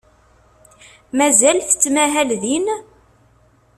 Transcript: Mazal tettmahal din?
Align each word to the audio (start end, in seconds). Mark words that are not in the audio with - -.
Mazal 1.17 1.57
tettmahal 1.69 2.29
din? 2.43 2.67